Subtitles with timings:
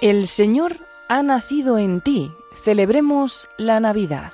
[0.00, 2.32] El Señor ha nacido en ti.
[2.54, 4.32] Celebremos la Navidad.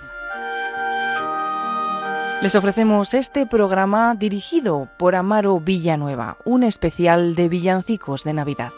[2.40, 8.72] Les ofrecemos este programa dirigido por Amaro Villanueva, un especial de villancicos de Navidad.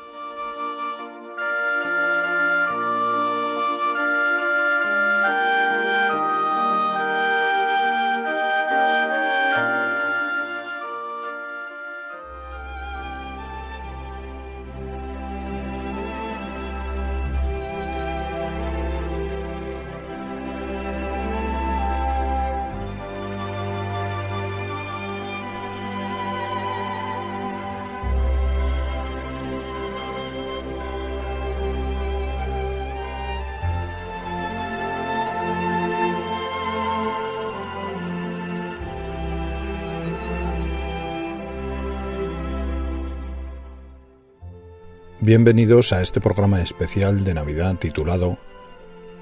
[45.30, 48.36] Bienvenidos a este programa especial de Navidad titulado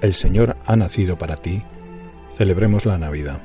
[0.01, 1.61] El Señor ha nacido para ti,
[2.35, 3.43] celebremos la Navidad.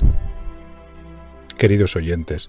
[1.58, 2.48] Queridos oyentes,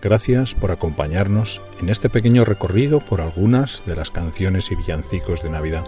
[0.00, 5.50] gracias por acompañarnos en este pequeño recorrido por algunas de las canciones y villancicos de
[5.50, 5.84] Navidad.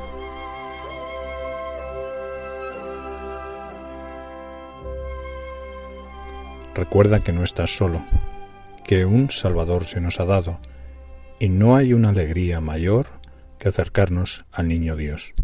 [6.74, 8.04] Recuerda que no estás solo,
[8.84, 10.58] que un Salvador se nos ha dado,
[11.38, 13.17] y no hay una alegría mayor
[13.58, 15.34] que acercarnos al Niño Dios.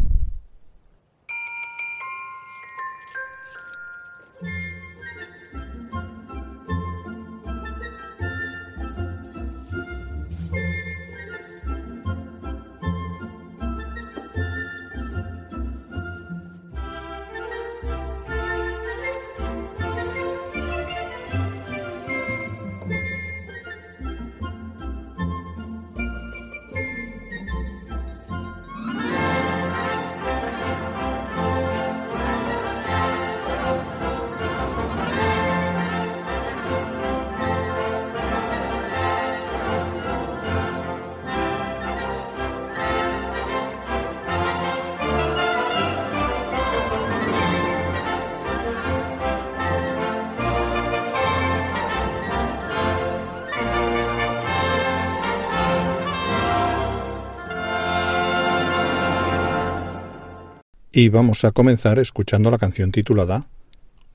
[60.97, 63.47] Y vamos a comenzar escuchando la canción titulada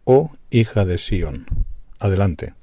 [0.04, 1.44] Oh hija de Sión.
[1.98, 2.54] Adelante.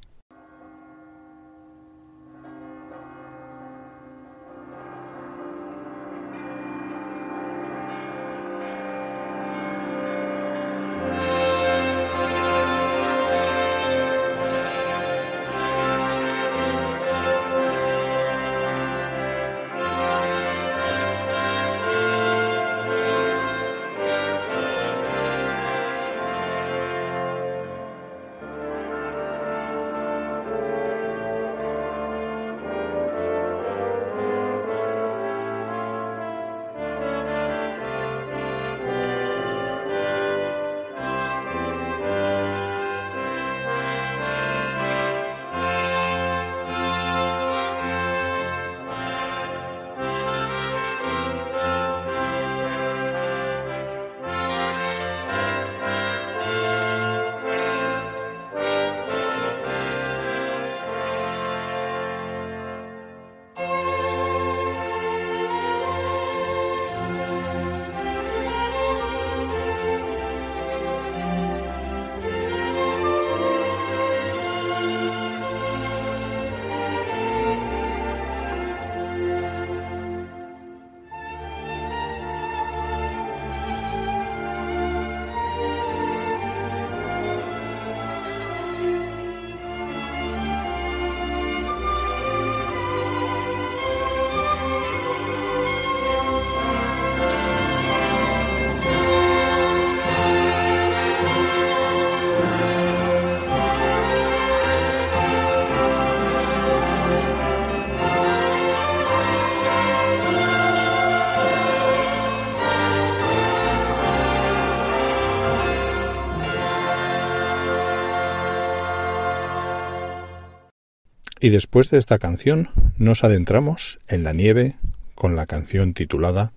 [121.48, 124.76] Y después de esta canción nos adentramos en la nieve
[125.16, 126.52] con la canción titulada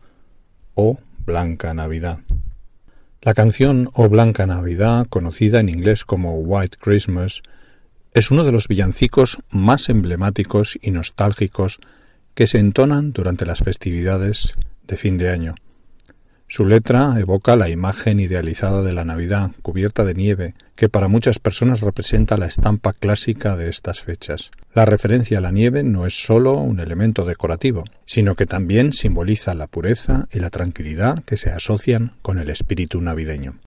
[0.75, 2.19] Oh Blanca Navidad.
[3.23, 7.43] La canción Oh Blanca Navidad, conocida en inglés como White Christmas,
[8.15, 11.79] Es uno de los villancicos más emblemáticos y nostálgicos
[12.35, 14.55] que se entonan durante las festividades
[14.89, 15.55] de fin de año.
[16.51, 21.39] Su letra evoca la imagen idealizada de la Navidad, cubierta de nieve, que para muchas
[21.39, 24.51] personas representa la estampa clásica de estas fechas.
[24.75, 29.55] La referencia a la nieve no es sólo un elemento decorativo, sino que también simboliza
[29.55, 33.61] la pureza y la tranquilidad que se asocian con el espíritu navideño.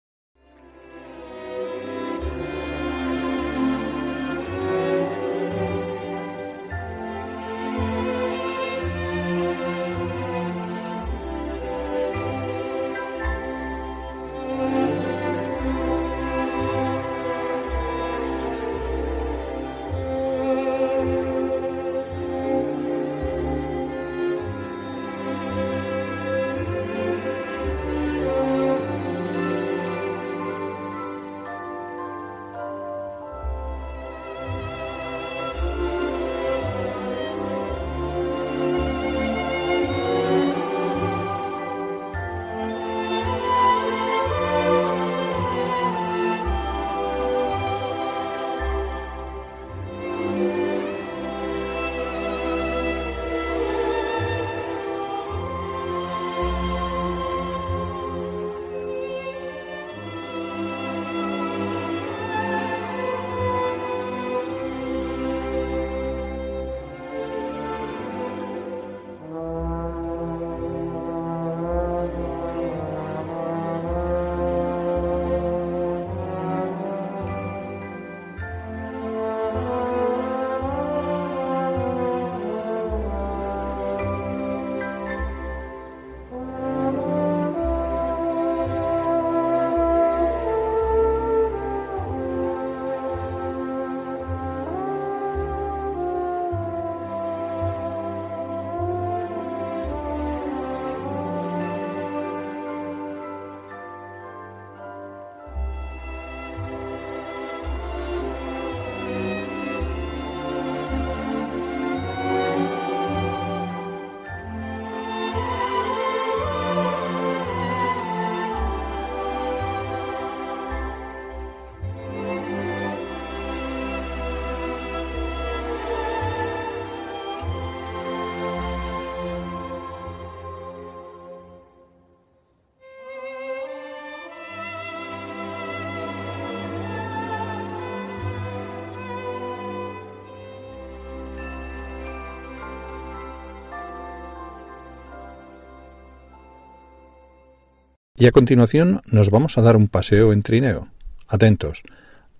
[148.22, 150.86] Y a continuación nos vamos a dar un paseo en trineo.
[151.26, 151.82] Atentos,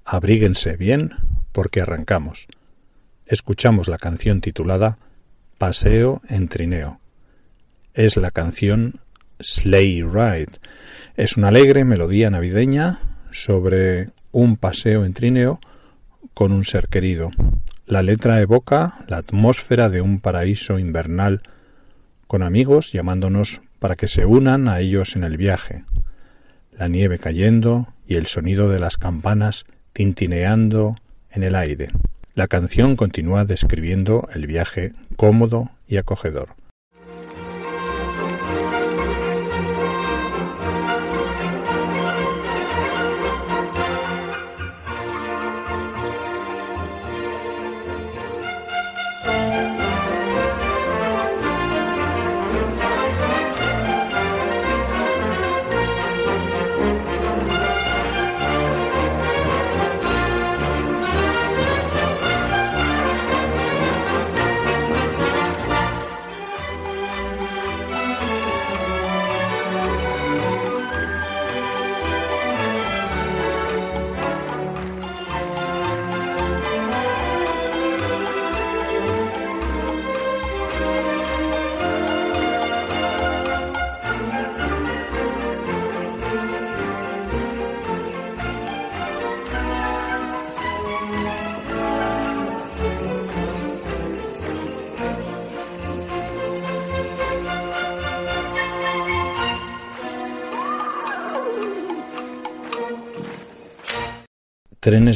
[0.05, 1.11] abríguense bien
[1.51, 2.47] porque arrancamos.
[3.27, 4.99] Escuchamos la canción titulada
[5.59, 7.01] Paseo en trineo.
[7.95, 9.01] Es la canción
[9.41, 10.53] Sleigh Ride.
[11.17, 13.01] Es una alegre melodía navideña
[13.33, 15.59] sobre un paseo en trineo
[16.33, 17.33] con un ser querido.
[17.87, 21.43] La letra evoca la atmósfera de un paraíso invernal
[22.29, 25.83] con amigos llamándonos para que se unan a ellos en el viaje.
[26.71, 30.95] La nieve cayendo y el sonido de las campanas tintineando
[31.33, 31.89] en el aire.
[32.37, 36.51] La canción continúa describiendo el viaje cómodo y acogedor.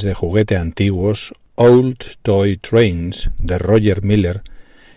[0.03, 4.43] De juguete antiguos, Old Toy Trains, de Roger Miller,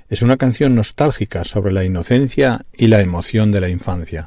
[0.09, 4.25] es una canción nostálgica sobre la inocencia y la emoción de la infancia.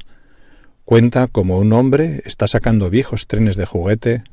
[0.87, 4.25] Cuenta cómo un hombre está sacando viejos trenes de juguete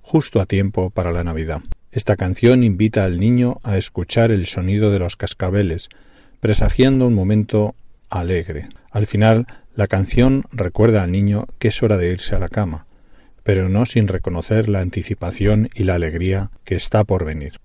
[0.00, 1.60] justo a tiempo para la Navidad.
[1.90, 5.90] Esta canción invita al niño a escuchar el sonido de los cascabeles,
[6.40, 7.74] presagiando un momento
[8.08, 8.70] alegre.
[8.90, 12.86] Al final, la canción recuerda al niño que es hora de irse a la cama,
[13.42, 17.60] pero no sin reconocer la anticipación y la alegría que está por venir.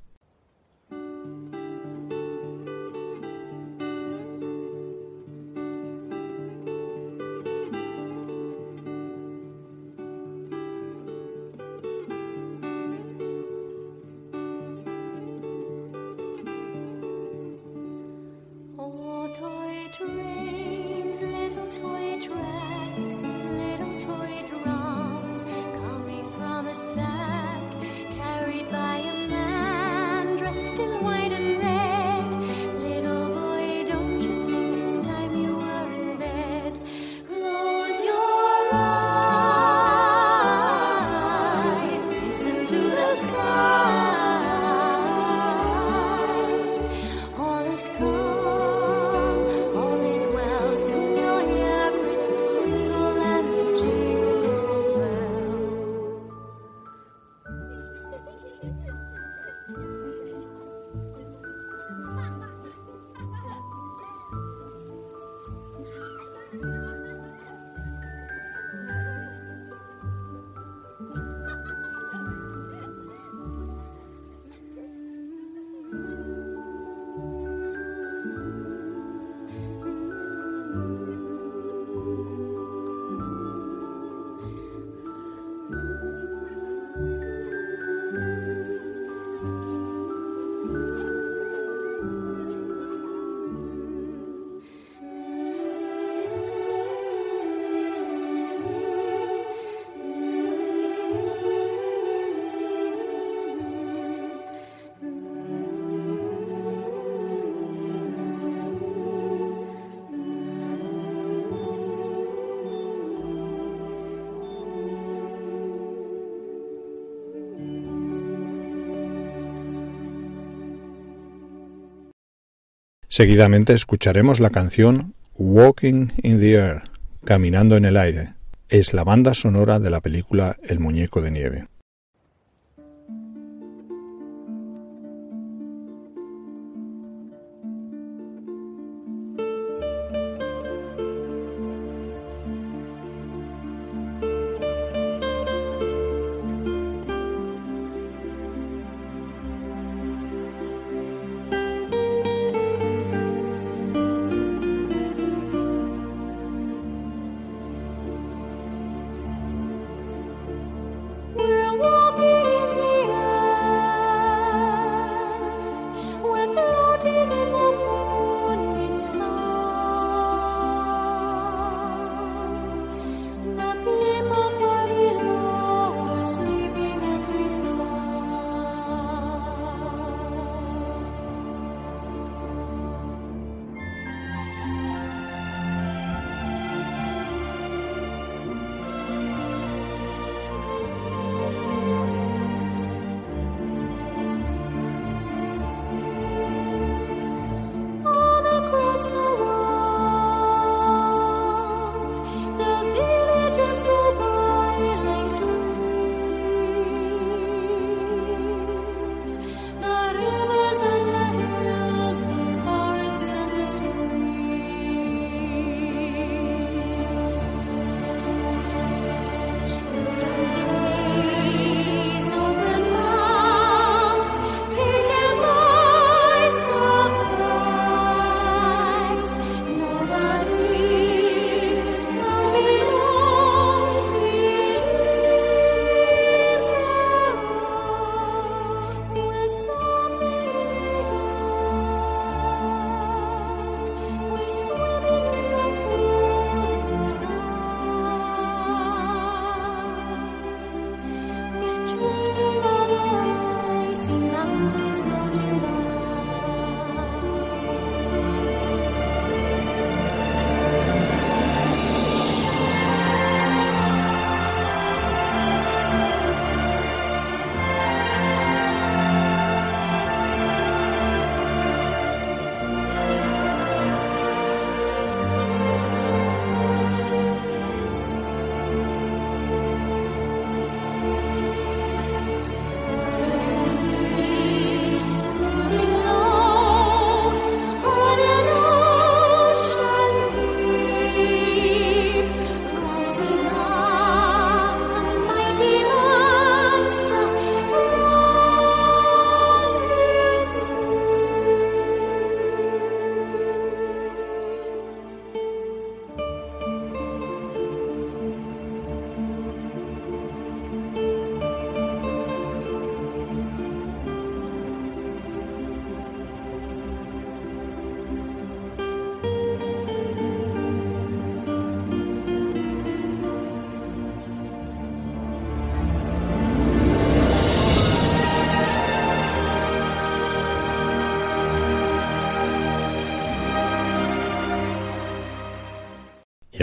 [123.18, 126.84] Seguidamente escucharemos la canción Walking in the Air,
[127.26, 128.36] Caminando en el aire.
[128.70, 131.68] Es la banda sonora de la película El muñeco de nieve.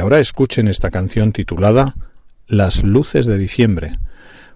[0.01, 1.95] Ahora escuchen esta canción titulada
[2.47, 3.99] Las luces de diciembre.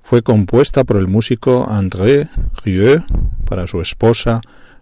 [0.02, 2.28] Fue compuesta por el músico André
[2.64, 3.04] Rieu
[3.44, 4.40] para su esposa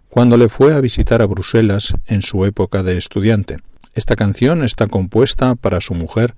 [0.09, 3.57] cuando le fue a visitar a Bruselas en su época de estudiante.
[3.93, 6.33] Esta canción está compuesta para su mujer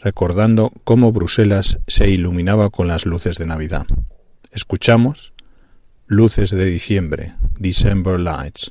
[0.00, 3.86] recordando cómo Bruselas se iluminaba con las luces de Navidad.
[4.52, 5.32] Escuchamos
[6.06, 8.70] Luces de diciembre, December Lights.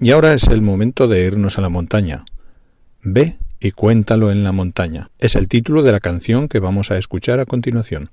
[0.00, 2.24] Y ahora es el momento de irnos a la montaña.
[3.02, 5.10] Ve y cuéntalo en la montaña.
[5.18, 8.10] Es el título de la canción que vamos a escuchar a continuación.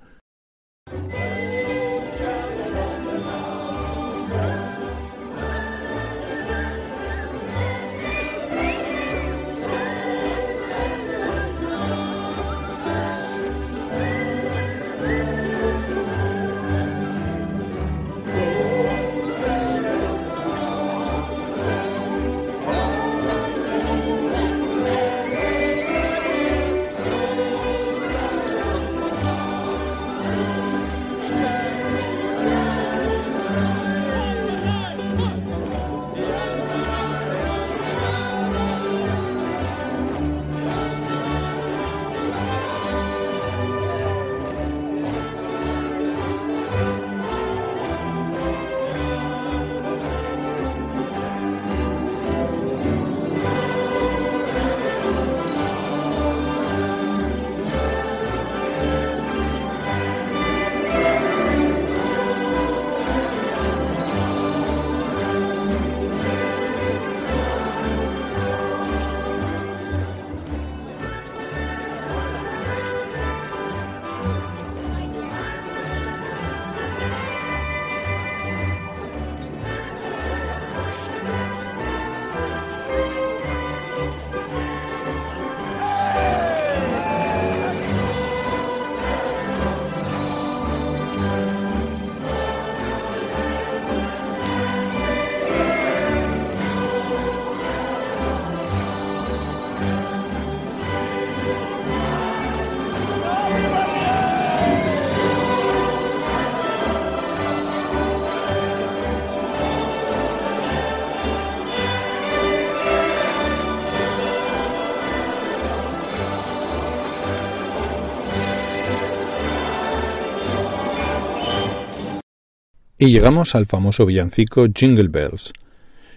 [123.05, 125.53] Y llegamos al famoso villancico Jingle Bells.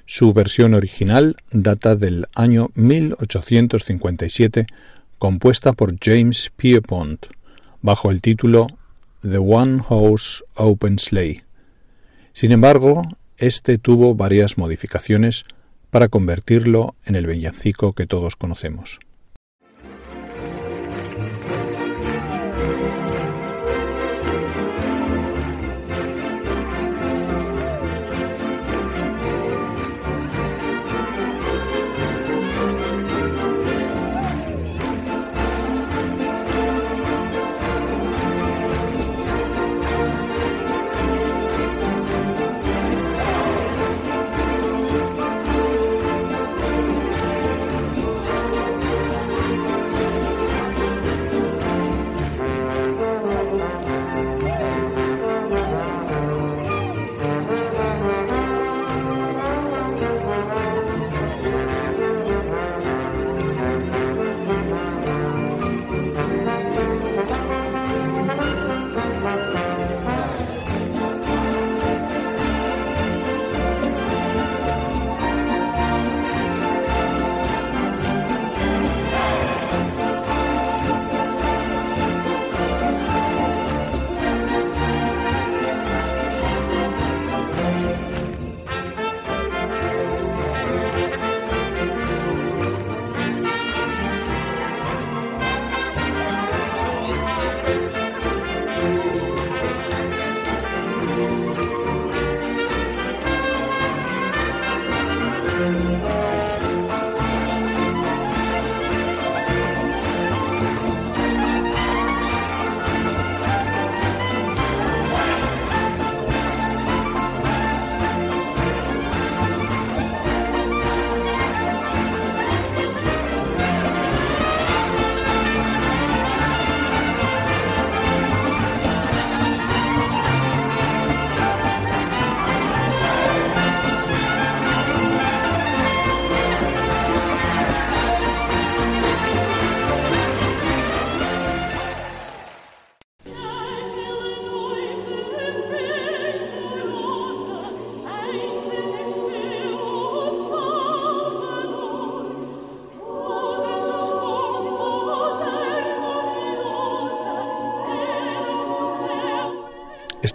[0.07, 4.66] Su versión original data del año 1857,
[5.18, 7.27] compuesta por James Pierpont,
[7.83, 8.68] bajo el título
[9.20, 11.42] The One Horse Open Sleigh.
[12.33, 13.03] Sin embargo,
[13.37, 15.44] este tuvo varias modificaciones
[15.90, 18.98] para convertirlo en el villancico que todos conocemos.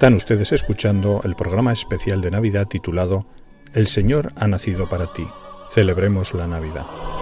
[0.04, 3.26] Están ustedes escuchando el programa especial de Navidad titulado
[3.74, 5.26] El Señor ha nacido para ti.
[5.72, 7.13] Celebremos la Navidad.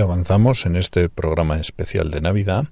[0.00, 2.66] Avanzamos en este programa especial de Navidad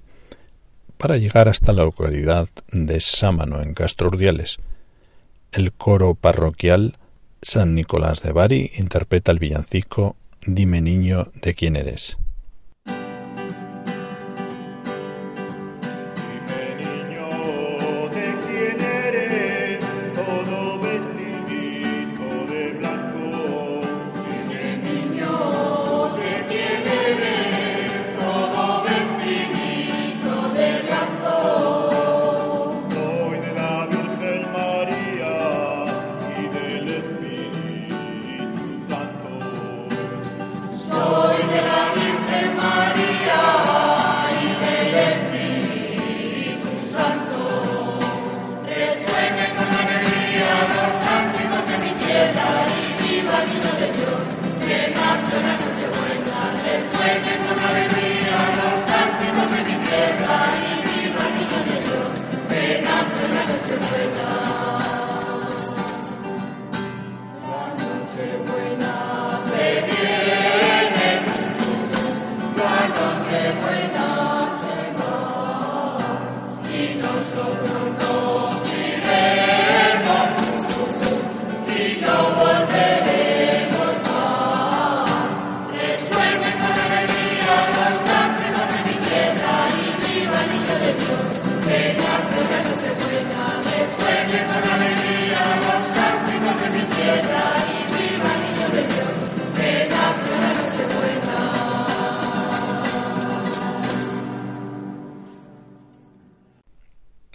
[0.97, 4.57] para llegar hasta la localidad de Sámano, en Castro Urdiales.
[5.51, 6.97] El coro parroquial
[7.41, 12.17] San Nicolás de Bari interpreta el villancico Dime niño de quién eres.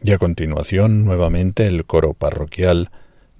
[0.05, 2.91] Y a continuación, nuevamente, el coro parroquial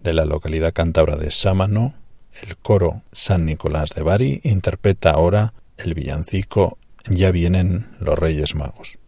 [0.03, 1.95] de la localidad cántabra de Sámano,
[2.41, 6.79] el coro San Nicolás de Bari, interpreta ahora el villancico
[7.11, 8.99] Ya vienen los Reyes Magos.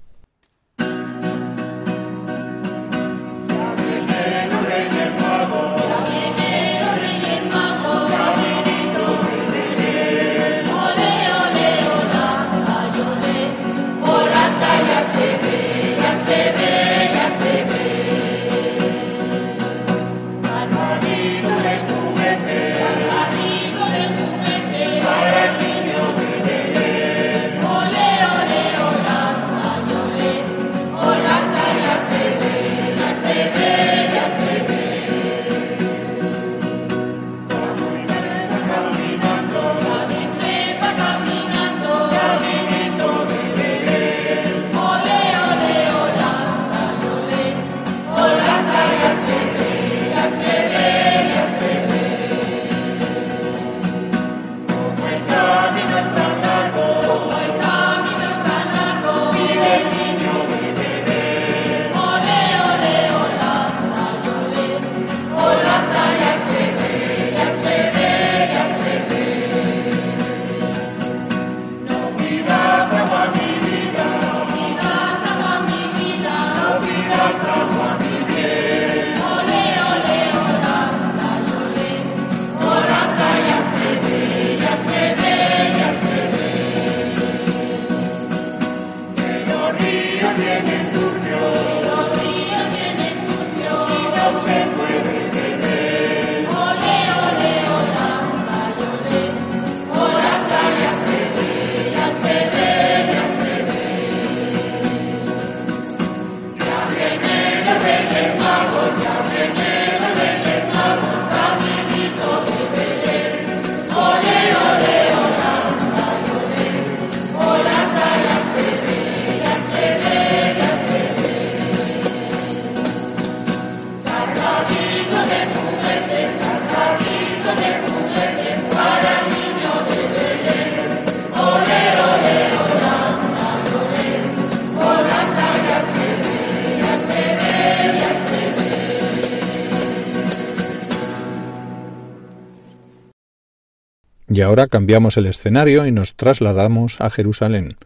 [144.34, 147.76] Y ahora cambiamos el escenario y nos trasladamos a Jerusalén.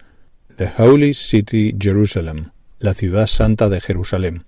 [0.56, 4.44] The Holy City Jerusalem, la ciudad santa de Jerusalén.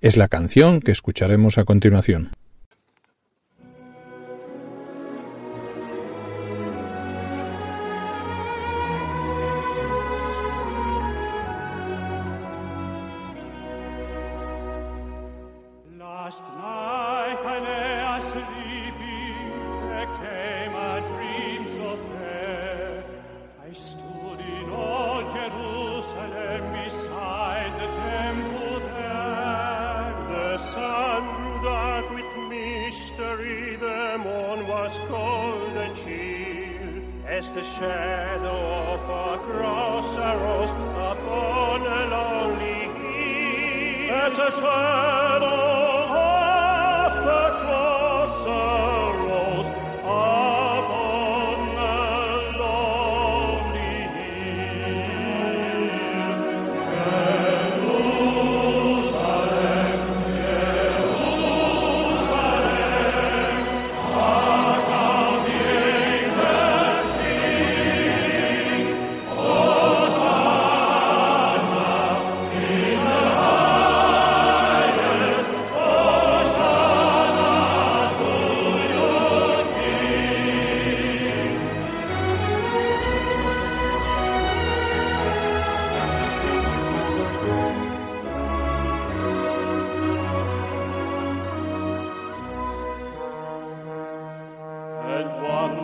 [0.00, 2.30] Es la canción que escucharemos a continuación.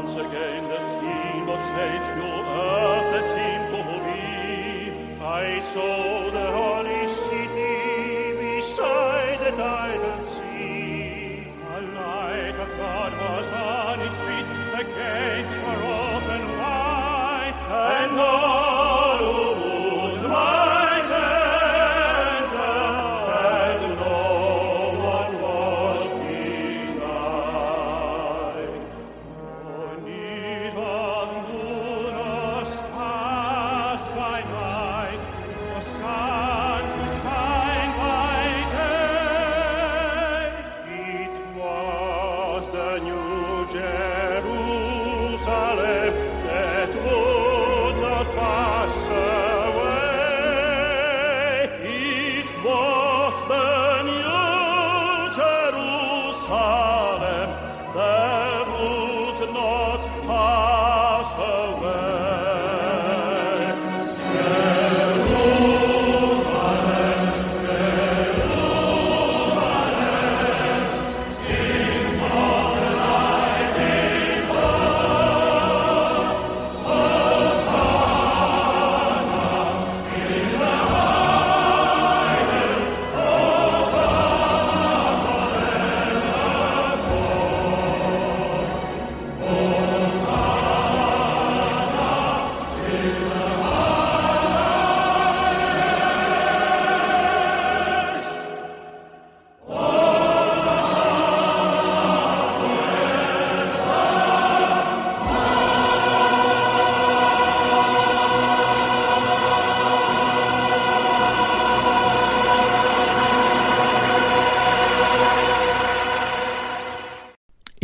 [0.07, 2.29] once again the scene was changed to
[2.63, 5.19] earth, the seemed to me.
[5.21, 6.26] I saw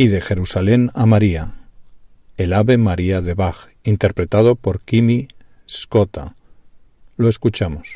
[0.03, 1.53] y de Jerusalén a María,
[2.35, 5.29] el Ave María de Bach, interpretado por Kimi
[5.65, 6.35] Scotta.
[7.15, 7.95] Lo escuchamos.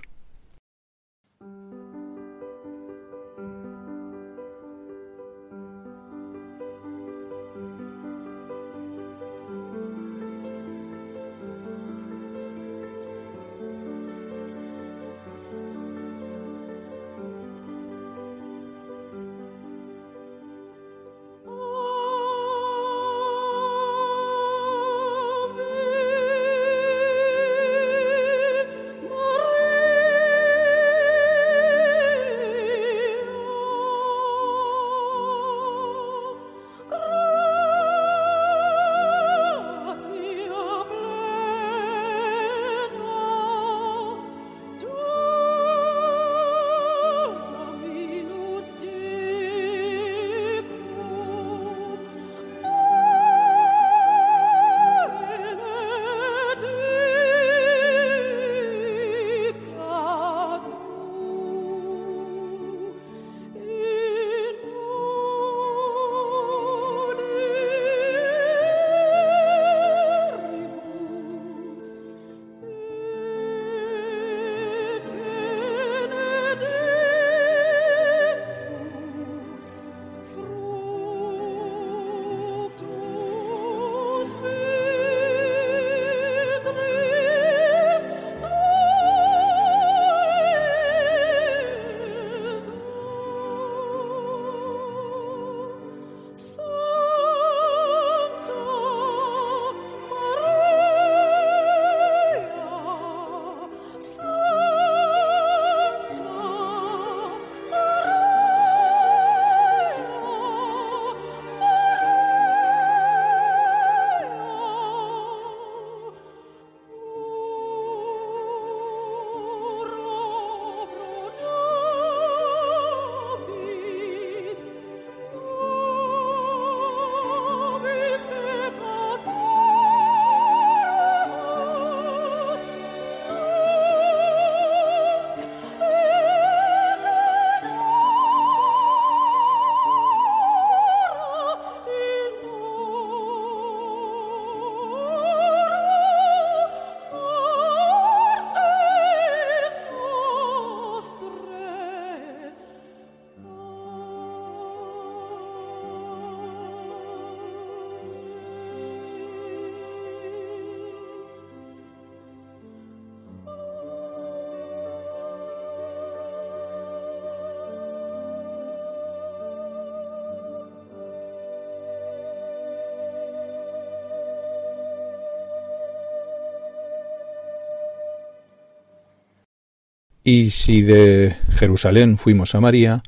[180.29, 183.01] Y si de Jerusalén fuimos a María,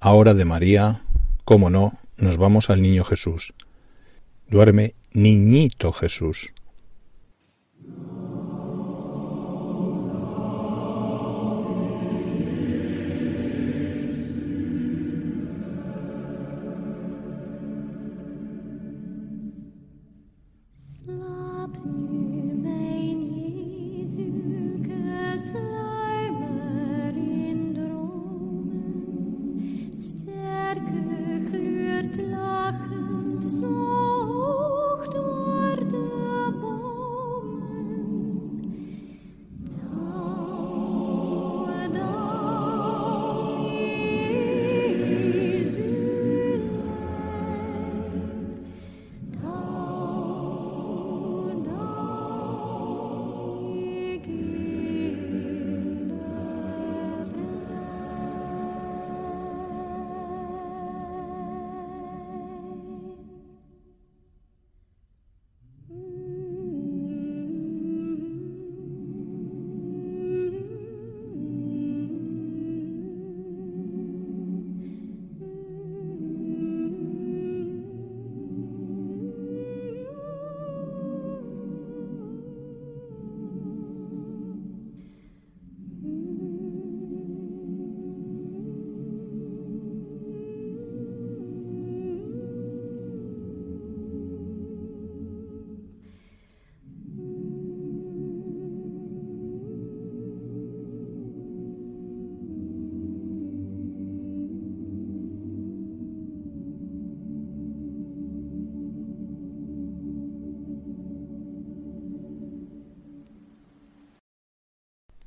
[0.00, 1.00] ahora de María,
[1.46, 3.54] cómo no, nos vamos al niño Jesús.
[4.50, 6.52] Duerme niñito Jesús.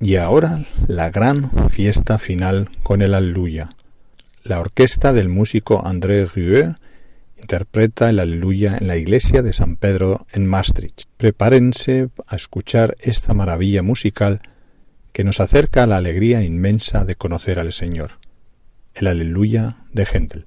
[0.02, 3.70] Y ahora la gran fiesta final con el Aleluya.
[4.42, 6.74] La orquesta del músico André Rieu
[7.40, 11.04] interpreta el Aleluya en la iglesia de San Pedro en Maastricht.
[11.18, 14.40] Prepárense a escuchar esta maravilla musical
[15.12, 18.18] que nos acerca a la alegría inmensa de conocer al Señor.
[18.94, 20.46] El Aleluya de Händel.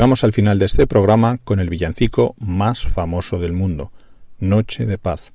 [0.00, 3.92] Llegamos al final de este programa con el villancico más famoso del mundo,
[4.38, 5.30] Noche de Paz,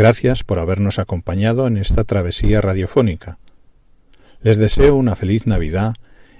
[0.00, 3.38] Gracias por habernos acompañado en esta travesía radiofónica.
[4.40, 5.92] Les deseo una feliz Navidad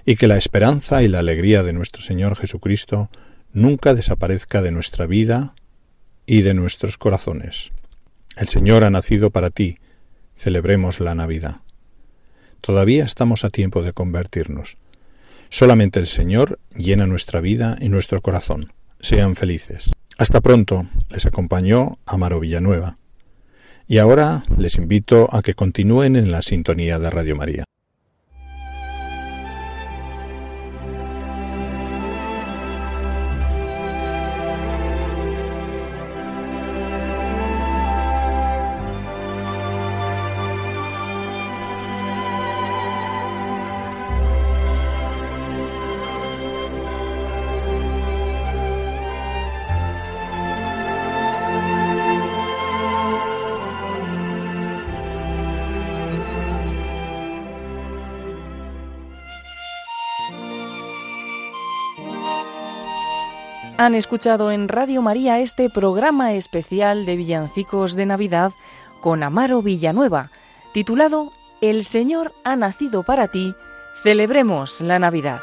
[0.03, 3.11] y que la esperanza y la alegría de nuestro Señor Jesucristo
[3.53, 5.53] nunca desaparezca de nuestra vida
[6.25, 7.71] y de nuestros corazones.
[8.35, 9.77] El Señor ha nacido para ti.
[10.35, 11.57] Celebremos la Navidad.
[12.61, 14.77] Todavía estamos a tiempo de convertirnos.
[15.49, 18.73] Solamente el Señor llena nuestra vida y nuestro corazón.
[19.01, 19.91] Sean felices.
[20.17, 20.87] Hasta pronto.
[21.11, 22.97] Les acompañó Amaro Villanueva.
[23.91, 27.65] Y ahora les invito a que continúen en la sintonía de Radio María.
[63.81, 68.51] Han escuchado en Radio María este programa especial de villancicos de Navidad
[68.99, 70.29] con Amaro Villanueva,
[70.71, 73.55] titulado El Señor ha nacido para ti,
[74.03, 75.41] celebremos la Navidad.